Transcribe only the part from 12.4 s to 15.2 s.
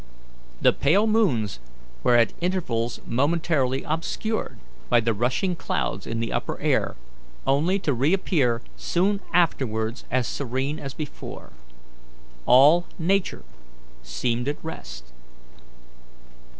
All Nature seemed at rest.